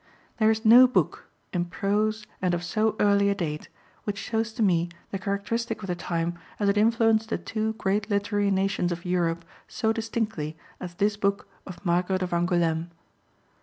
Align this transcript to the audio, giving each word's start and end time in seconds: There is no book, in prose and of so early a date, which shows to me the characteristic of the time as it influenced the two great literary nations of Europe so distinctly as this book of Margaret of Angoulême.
There 0.37 0.49
is 0.49 0.65
no 0.65 0.87
book, 0.87 1.27
in 1.53 1.65
prose 1.65 2.25
and 2.41 2.55
of 2.55 2.63
so 2.63 2.95
early 2.99 3.29
a 3.29 3.35
date, 3.35 3.69
which 4.03 4.17
shows 4.17 4.51
to 4.53 4.63
me 4.63 4.89
the 5.11 5.19
characteristic 5.19 5.83
of 5.83 5.87
the 5.87 5.93
time 5.93 6.39
as 6.59 6.67
it 6.69 6.75
influenced 6.75 7.29
the 7.29 7.37
two 7.37 7.73
great 7.73 8.09
literary 8.09 8.49
nations 8.49 8.91
of 8.91 9.05
Europe 9.05 9.45
so 9.67 9.93
distinctly 9.93 10.57
as 10.79 10.95
this 10.95 11.17
book 11.17 11.47
of 11.67 11.85
Margaret 11.85 12.23
of 12.23 12.31
Angoulême. 12.31 12.87